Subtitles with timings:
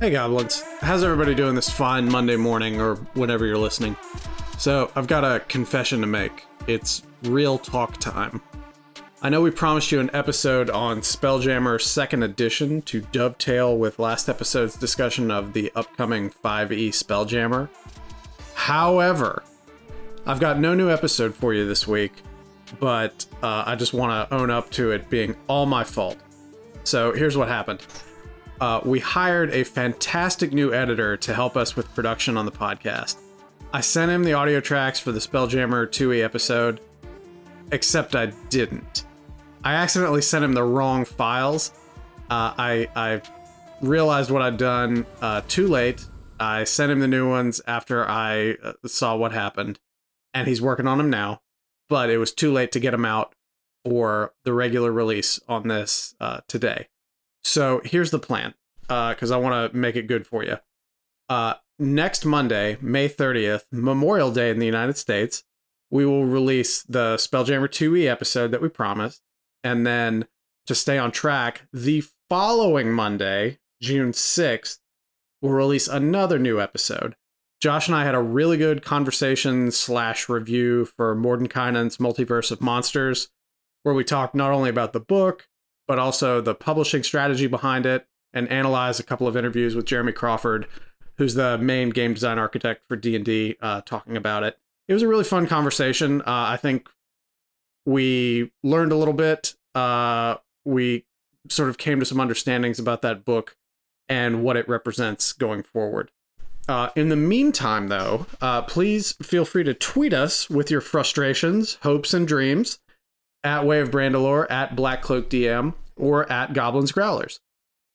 [0.00, 3.96] Hey goblins, how's everybody doing this fine Monday morning or whenever you're listening?
[4.58, 6.46] So, I've got a confession to make.
[6.66, 8.42] It's real talk time.
[9.22, 14.28] I know we promised you an episode on Spelljammer 2nd Edition to dovetail with last
[14.28, 17.68] episode's discussion of the upcoming 5e Spelljammer.
[18.54, 19.44] However,
[20.26, 22.12] I've got no new episode for you this week,
[22.80, 26.18] but uh, I just want to own up to it being all my fault.
[26.82, 27.86] So here's what happened.
[28.60, 33.16] Uh, we hired a fantastic new editor to help us with production on the podcast.
[33.72, 36.80] I sent him the audio tracks for the Spelljammer 2e episode,
[37.72, 39.04] except I didn't.
[39.64, 41.72] I accidentally sent him the wrong files.
[42.30, 43.22] Uh, I, I
[43.80, 46.04] realized what I'd done uh, too late.
[46.38, 49.80] I sent him the new ones after I uh, saw what happened,
[50.32, 51.40] and he's working on them now.
[51.88, 53.34] But it was too late to get them out
[53.84, 56.88] for the regular release on this uh, today.
[57.44, 58.54] So here's the plan,
[58.88, 60.56] because I want to make it good for you.
[61.28, 65.44] Uh, next Monday, May 30th, Memorial Day in the United States,
[65.90, 69.22] we will release the Spelljammer 2e episode that we promised.
[69.62, 70.26] And then
[70.66, 74.78] to stay on track, the following Monday, June 6th,
[75.40, 77.14] we'll release another new episode.
[77.60, 83.28] Josh and I had a really good conversation slash review for Mordenkainen's Multiverse of Monsters,
[83.82, 85.48] where we talked not only about the book,
[85.86, 90.12] but also the publishing strategy behind it and analyze a couple of interviews with Jeremy
[90.12, 90.66] Crawford,
[91.16, 94.58] who's the main game design architect for D&D, uh, talking about it.
[94.88, 96.20] It was a really fun conversation.
[96.22, 96.88] Uh, I think
[97.86, 99.54] we learned a little bit.
[99.74, 101.04] Uh, we
[101.48, 103.56] sort of came to some understandings about that book
[104.08, 106.10] and what it represents going forward.
[106.66, 111.74] Uh, in the meantime, though, uh, please feel free to tweet us with your frustrations,
[111.82, 112.78] hopes, and dreams
[113.44, 117.38] at Way of Brandolore, at Black Cloak DM, or at Goblins Growlers.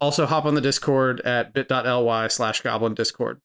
[0.00, 3.40] Also, hop on the Discord at bit.ly slash goblin discord.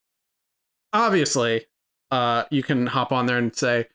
[0.94, 1.66] Obviously,
[2.12, 3.88] uh, you can hop on there and say,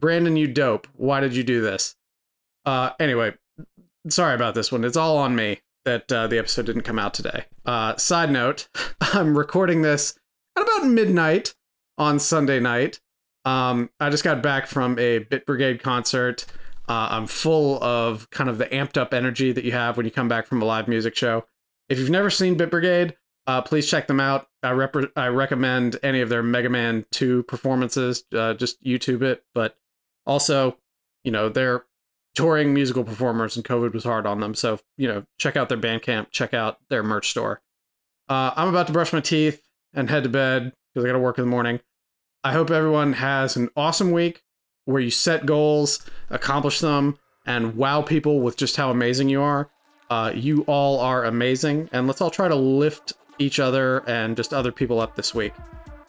[0.00, 0.86] Brandon, you dope.
[0.94, 1.94] Why did you do this?
[2.64, 3.34] Uh, anyway,
[4.08, 4.84] sorry about this one.
[4.84, 7.44] It's all on me that uh, the episode didn't come out today.
[7.64, 8.68] Uh, side note,
[9.00, 10.18] I'm recording this
[10.56, 11.54] at about midnight
[11.98, 13.00] on Sunday night.
[13.44, 16.46] Um, I just got back from a Bit Brigade concert.
[16.88, 20.12] Uh, I'm full of kind of the amped up energy that you have when you
[20.12, 21.44] come back from a live music show.
[21.88, 23.16] If you've never seen Bit Brigade,
[23.46, 24.48] uh, please check them out.
[24.62, 28.24] I, rep- I recommend any of their Mega Man 2 performances.
[28.32, 29.44] Uh, just YouTube it.
[29.54, 29.76] But
[30.26, 30.78] also,
[31.24, 31.84] you know, they're
[32.34, 34.54] touring musical performers and COVID was hard on them.
[34.54, 37.62] So, you know, check out their Bandcamp, check out their merch store.
[38.28, 39.62] Uh, I'm about to brush my teeth
[39.94, 41.80] and head to bed because I got to work in the morning.
[42.44, 44.42] I hope everyone has an awesome week
[44.86, 49.68] where you set goals, accomplish them, and wow people with just how amazing you are.
[50.08, 54.54] Uh, you all are amazing, and let's all try to lift each other and just
[54.54, 55.52] other people up this week.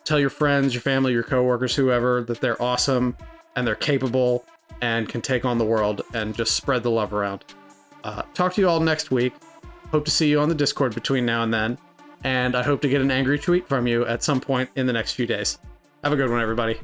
[0.05, 3.17] Tell your friends, your family, your coworkers, whoever, that they're awesome
[3.55, 4.45] and they're capable
[4.81, 7.43] and can take on the world and just spread the love around.
[8.03, 9.33] Uh, talk to you all next week.
[9.91, 11.77] Hope to see you on the Discord between now and then.
[12.23, 14.93] And I hope to get an angry tweet from you at some point in the
[14.93, 15.57] next few days.
[16.03, 16.79] Have a good one, everybody.